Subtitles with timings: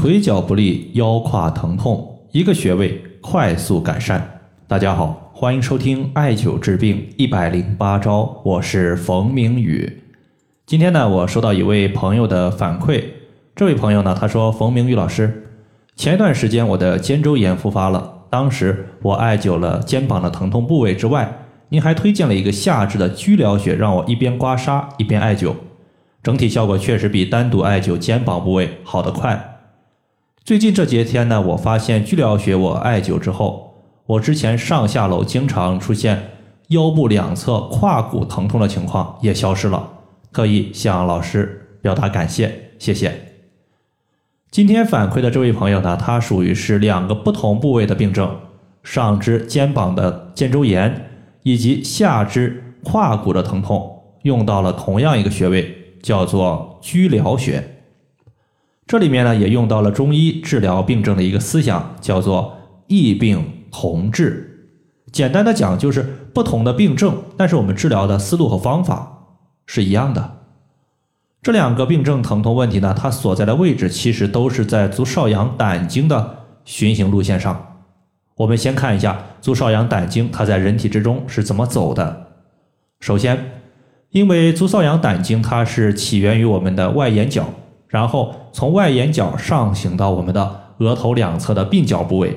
[0.00, 4.38] 腿脚不利、腰胯疼痛，一个穴位快速改善。
[4.68, 10.04] 大家好，欢迎收听艾灸治病一百零八招，我是冯明宇。
[10.64, 13.02] 今天呢，我收到一位朋友的反馈，
[13.56, 15.48] 这位朋友呢，他说：“冯明宇老师，
[15.96, 25.54] 前一段时间我的肩周炎复发了，当时我艾灸了肩膀的疼痛部位之外，您还推荐了一个下肢的居疗穴，让我一边刮痧一边艾灸，
[26.22, 29.44] 整体效果确实比单独艾灸肩膀部位好得快。”
[30.48, 33.74] 最近这些天呢，我发现居疗穴我艾灸之后，
[34.06, 36.30] 我之前上下楼经常出现
[36.68, 39.86] 腰部两侧胯骨疼痛的情况也消失了，
[40.32, 43.12] 特意向老师表达感谢，谢谢。
[44.50, 48.34] 今天反馈的这位朋友呢，他属于是两个不同部位的病症，
[48.82, 51.10] 上肢肩膀的肩周炎
[51.42, 57.77] 以及下肢胯骨的疼痛，用到了同样一个穴位，叫做居疗穴。
[58.88, 62.56] 这里面呢，也用到了中医治疗病症的一个思想，叫做
[62.86, 64.70] 异病同治。
[65.12, 69.26] 简单的讲，就是不同的病症，但是我们治疗的思路和方法
[69.66, 70.38] 是一样的。
[71.42, 77.82] 这两个病症疼痛问题呢，它所在的位置其实都是在足少阳胆经的循行路线上。
[78.36, 82.28] 我们先看一下足少阳胆经，它在人体之中是怎么走的。
[83.00, 83.60] 首先，
[84.12, 87.50] 因为足少阳胆经它是起源于我们的外眼角。
[87.88, 92.36] 然后从外眼角上行到我们的额头两侧的鬓角部位，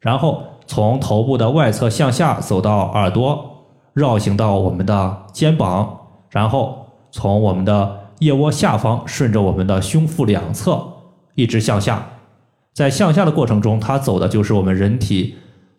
[0.00, 5.96] 然后从头部的外侧向下走到耳朵，绕行到我们的肩膀，
[6.30, 10.84] 然后从我们的腋窝下方顺着我们的胸腹两侧
[11.36, 12.04] 一直向下，
[12.72, 15.36] 在向下的过程中，它走的就是我们人体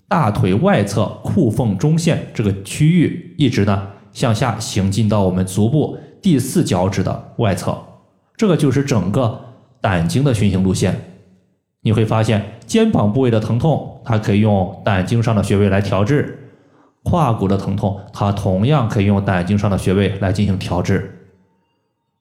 [0.07, 7.77] 大腿外侧裤缝中线这个区域，一直呢向下行进到我们足部第四脚趾的外侧。
[8.37, 9.41] 这个就是整个
[9.85, 10.99] 胆经的循行路线，
[11.81, 16.23] 你会发现肩膀部位的疼痛，它可以用胆经上的穴位来调治；
[17.03, 21.29] 胯骨的疼痛，它同样可以用胆经上的穴位来进行调治。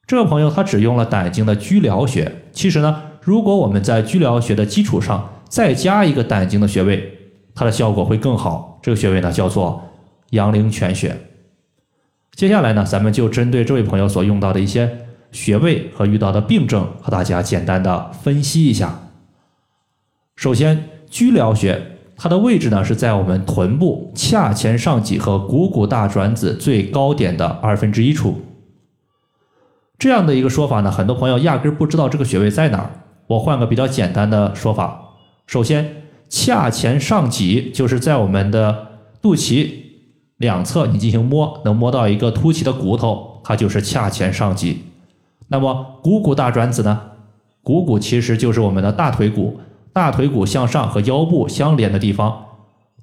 [0.07, 7.17] 这位朋友他只用了胆经的居疗穴，其实呢，如果我们在居疗穴的基础上再加一个胆经的穴位，
[7.55, 8.79] 它的效果会更好。
[8.83, 9.83] 这个穴位呢叫做
[10.33, 11.17] 阳陵泉穴。
[12.35, 14.99] 接下来呢，咱们就针对这位朋友所用到的一些。
[15.35, 19.11] 穴位和遇到的病症，和大家简单的分析一下。
[20.37, 28.41] 首先，居疗穴，它的位置呢是在我们臀部髂前上棘和股骨大转子最高点的二分之一处。
[29.99, 32.91] 这样的一个说法呢，很多朋友压根儿不知道这个穴位在哪儿。
[33.27, 35.01] 我换个比较简单的说法，
[35.47, 38.87] 首先，髂前上棘就是在我们的
[39.21, 39.71] 肚脐
[40.37, 44.83] 两侧，你进行摸，能摸到一个凸起的骨头，它就是髂前上棘。
[45.55, 47.01] 那么股骨大转子呢？
[47.63, 49.61] 股骨其实就是我们的大腿骨，
[49.93, 52.45] 大腿骨向上和腰部相连的地方，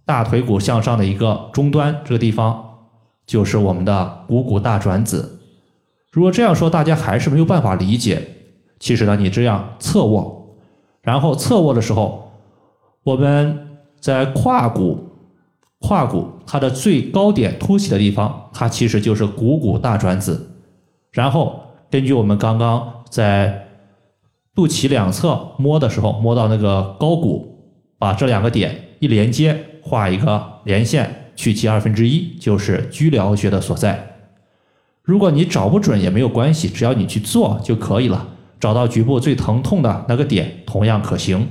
[0.04, 2.62] 大腿骨向上的一个终端，这个地方
[3.26, 5.40] 就是我们的股骨大转子。
[6.12, 8.22] 如果这样说，大家还是没有办法理解。
[8.82, 10.58] 其实呢，你这样侧卧，
[11.02, 12.34] 然后侧卧的时候，
[13.04, 15.00] 我们在胯骨，
[15.80, 20.52] 胯骨它的最高点凸起的地方，它其实就是股骨大转子，
[21.14, 21.62] 然后。
[21.92, 23.68] 根据我们刚刚在
[24.56, 34.08] 肚脐两侧摸的时候，摸到那个高骨，把这两个点一连接，画一个连线，取其二分之一，就是居疗穴的所在。
[35.04, 38.30] 如果你找不准也没有关系，只要你去做就可以了。
[38.58, 41.46] 找到局部最疼痛的那个点，同样可行。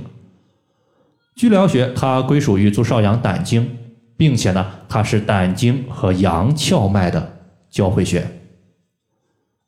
[1.35, 3.69] 居疗穴它归属于足少阳胆经，
[4.17, 7.37] 并且呢，它是胆经和阳窍脉的
[7.69, 8.25] 交汇穴。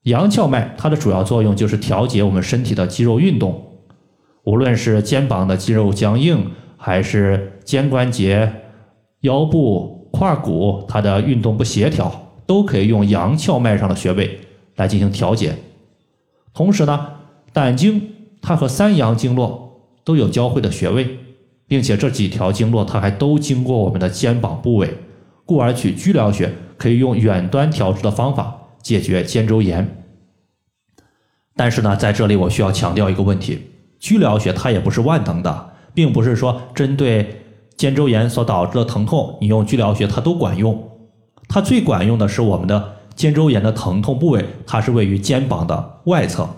[0.04, 3.64] 阳窍脉它的主要作用就是调节我们身体的肌肉运动，
[4.44, 8.52] 无论是肩膀的肌肉僵硬，还是肩关节、
[9.22, 12.12] 腰部、胯骨它的运动不协调，
[12.46, 14.40] 都可以用阳窍脉上的穴位
[14.76, 15.56] 来进行调节。
[16.54, 17.08] 同时呢，
[17.54, 18.10] 胆经
[18.42, 21.18] 它和三阳经络都有交汇的穴位，
[21.66, 24.94] 并且这几条经络它还都经过我们的肩膀部位，
[25.46, 28.60] 故而取居疗穴可以用远端调治的方法。
[28.84, 30.04] 解决肩周炎，
[31.56, 37.42] 但是呢，在这里我需要强调一个问题：居疗穴它也不是万能的，并不是说针对
[37.78, 40.92] 肩周炎所导致的疼痛，你用居疗穴它都管用。
[41.48, 46.50] 它最管用的是我们的肩周炎的疼痛部位，它是位于肩膀的外侧。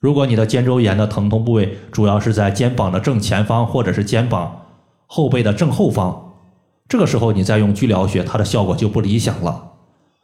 [0.00, 4.66] 如果你的肩周炎的疼痛部位主要是在肩膀的正前方，或者是肩膀
[5.06, 6.34] 后背的正后方，
[6.86, 9.70] 这个时候你再用居疗穴，它的效果就不理想了。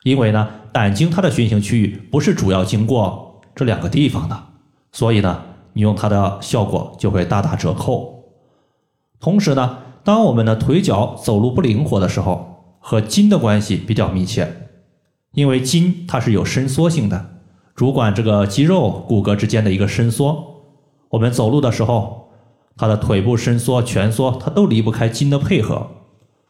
[0.03, 4.43] 因为呢，胆经它的循行区域不是主要经过这两个地方的，
[4.93, 5.43] 所以呢，
[5.75, 8.25] 你用它的效果就会大打折扣。
[9.21, 14.69] 同时呢，当我们的腿脚走路不灵活的时候，和筋的关系比较密切，
[15.33, 17.33] 因为筋它是有伸缩性的，
[17.75, 20.63] 主管这个肌肉骨骼之间的一个伸缩。
[21.11, 22.31] 我们走路的时候，
[22.79, 25.89] 它的腿部伸缩、蜷缩，它都离不开筋的配合。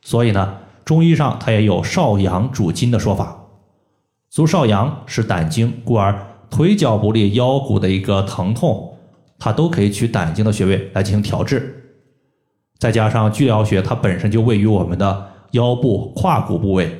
[0.03, 3.40] 所以呢，中医上它也有少阳主筋的说法。
[4.31, 6.17] 足少阳是胆经，故而
[6.49, 8.97] 腿脚不利、腰骨的一个疼痛，
[9.41, 11.77] 它都可以取胆经的穴位来进行调治。
[12.79, 16.97] 再加上巨髎穴，它本身就位于我们的腰部胯骨部位，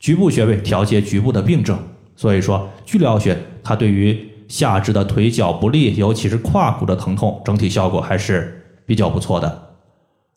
[0.00, 1.78] 局部穴位调节局部的病症。
[2.16, 9.76] 所以说，巨髎穴它对于下肢的腿脚不利，尤其是胯骨的疼痛，整体效果还是比较不错的。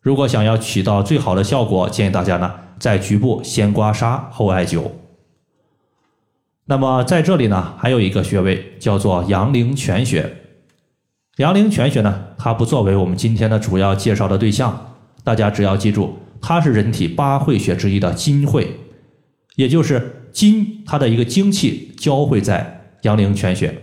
[0.00, 4.84] 如果想要起到最好的效果，建议大家呢在局部先刮痧后艾灸。
[6.70, 10.36] 那么在这里呢，还有一个穴位叫做阳陵泉穴。
[11.38, 14.94] 阳陵泉穴呢，它不作为我们今天的主要介绍的对象，
[15.24, 18.76] 大家只要记住，它是人体八会穴之一的筋会，
[19.56, 23.76] 也就是筋它的一个精气交汇在阳陵泉穴，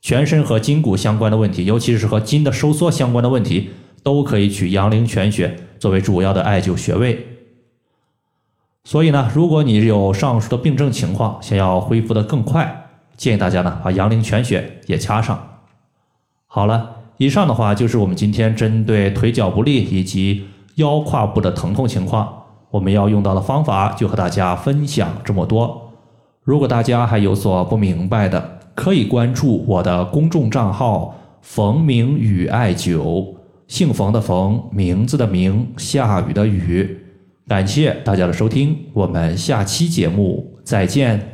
[0.00, 3.70] 全身和筋骨相关的问题，尤其是和筋的收缩相关的问题，
[4.04, 7.26] 都可以取阳陵泉穴作为主要的艾灸穴位。
[8.84, 12.86] 所以呢，如果你有上述的病症情况，想要恢复的更快，
[13.16, 15.38] 建议大家呢把阳陵泉穴也掐上。
[16.46, 25.92] 好了，以上的话就是我们今天针对腿脚不利以及腰胯部的疼痛情况，我们要用到的方法就和大家分享这么多。
[26.42, 33.34] 如果大家还有所不明白的，可以关注我的公众账号“冯明宇艾灸”，
[33.68, 36.98] 姓冯的冯，名字的名，下雨的雨。
[37.52, 41.31] 感谢大家的收听，我们下期节目再见。